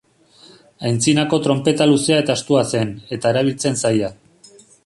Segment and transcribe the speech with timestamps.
[0.89, 4.15] Antzinako tronpeta luzea eta estua zen, eta erabiltzen zaila.